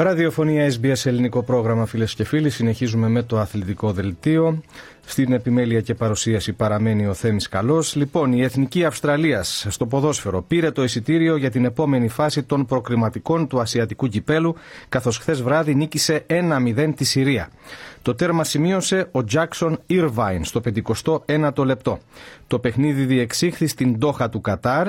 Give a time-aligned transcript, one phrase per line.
[0.00, 2.50] Ραδιοφωνία SBS ελληνικό πρόγραμμα φίλες και φίλοι.
[2.50, 4.60] Συνεχίζουμε με το αθλητικό δελτίο.
[5.06, 7.94] Στην επιμέλεια και παρουσίαση παραμένει ο Θέμης Καλός.
[7.94, 13.46] Λοιπόν, η Εθνική Αυστραλίας στο ποδόσφαιρο πήρε το εισιτήριο για την επόμενη φάση των προκριματικών
[13.48, 14.56] του Ασιατικού Κυπέλου,
[14.88, 17.48] καθώς χθες βράδυ νίκησε 1-0 τη Συρία.
[18.08, 21.98] Το τέρμα σημείωσε ο Τζάξον Ιρβάιν στο 51ο λεπτό.
[22.46, 24.86] Το παιχνίδι διεξήχθη στην Τόχα του Κατάρ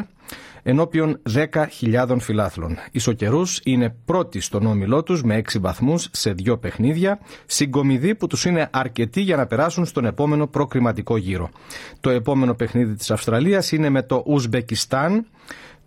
[0.64, 1.22] ενώπιον
[1.82, 2.78] 10.000 φιλάθλων.
[2.92, 8.28] Οι Σοκερού είναι πρώτοι στον όμιλό τους με 6 βαθμούς σε δύο παιχνίδια, συγκομιδοί που
[8.28, 11.50] τους είναι αρκετοί για να περάσουν στον επόμενο προκριματικό γύρο.
[12.00, 15.26] Το επόμενο παιχνίδι της Αυστραλίας είναι με το Ουσμπεκιστάν.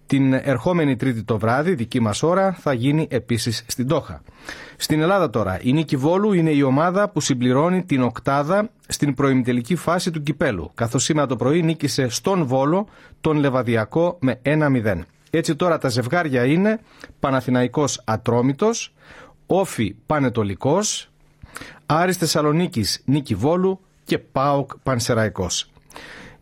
[0.06, 4.23] Την ερχόμενη Τρίτη το βράδυ, δική μας ώρα, θα γίνει επίσης στην Τόχα.
[4.77, 9.77] Στην Ελλάδα τώρα, η Νίκη Βόλου είναι η ομάδα που συμπληρώνει την οκτάδα στην προημιτελική
[9.77, 12.86] φάση του κυπέλου, καθώς σήμερα το πρωί νίκησε στον Βόλο
[13.20, 14.98] τον Λεβαδιακό με 1-0.
[15.30, 16.80] Έτσι τώρα τα ζευγάρια είναι
[17.20, 18.95] Παναθηναϊκός Ατρόμητος,
[19.47, 21.11] Όφι Πανετολικός,
[21.86, 25.72] Άρης Θεσσαλονίκης Νίκη Βόλου και ΠΑΟΚ Πανσεραϊκός.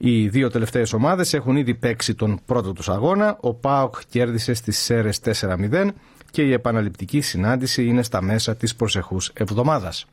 [0.03, 3.37] Οι δύο τελευταίες ομάδες έχουν ήδη παίξει τον πρώτο τους αγώνα.
[3.41, 5.91] Ο ΠΑΟΚ κέρδισε στις ΣΕΡΕΣ 4-0
[6.31, 10.06] και η επαναληπτική συνάντηση είναι στα μέσα της προσεχούς εβδομάδας.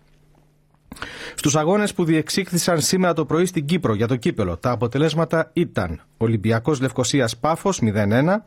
[1.35, 6.01] Στους αγώνες που διεξήχθησαν σήμερα το πρωί στην Κύπρο για το κύπελο, τα αποτελέσματα ήταν
[6.17, 8.43] Ολυμπιακός Λευκοσίας Πάφος 0-1,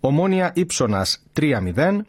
[0.00, 2.04] Ομόνια Ήψονας 3-0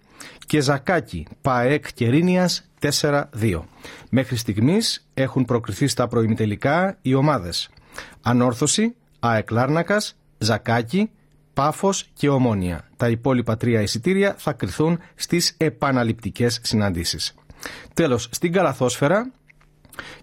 [0.45, 3.61] και Ζακάκι Παεκ Κερίνια 4-2.
[4.09, 7.69] Μέχρι στιγμής έχουν προκριθεί στα προημιτελικά οι ομάδες
[8.21, 11.09] Ανόρθωση, ΑΕΚ Λάρνακας, Ζακάκι,
[11.53, 12.87] Πάφος και Ομόνια.
[12.97, 17.35] Τα υπόλοιπα τρία εισιτήρια θα κρυθούν στις επαναληπτικές συναντήσεις.
[17.93, 19.31] Τέλος, στην Καλαθόσφαιρα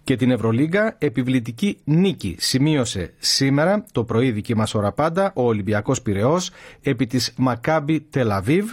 [0.04, 6.02] και την Ευρωλίγκα επιβλητική νίκη σημείωσε σήμερα το πρωί δική μας ώρα πάντα ο Ολυμπιακός
[6.02, 6.50] Πυραιός
[6.82, 8.72] επί της Μακάμπι Τελαβίβ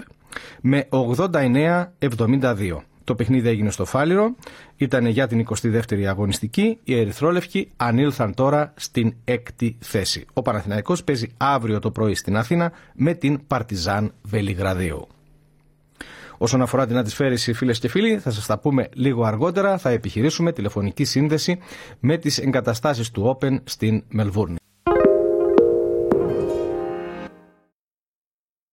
[0.62, 2.78] με 89-72.
[3.08, 4.36] Το παιχνίδι έγινε στο Φάληρο,
[4.76, 6.78] ήταν για την 22η αγωνιστική.
[6.84, 10.26] Οι Ερυθρόλευκοι ανήλθαν τώρα στην έκτη θέση.
[10.34, 15.08] Ο Παναθηναϊκός παίζει αύριο το πρωί στην Αθήνα με την Παρτιζάν Βελιγραδίου.
[16.38, 19.78] Όσον αφορά την αντισφαίρηση, φίλες και φίλοι, θα σας τα πούμε λίγο αργότερα.
[19.78, 21.60] Θα επιχειρήσουμε τηλεφωνική σύνδεση
[22.00, 24.58] με τις εγκαταστάσεις του Open στην Μελβούρνη.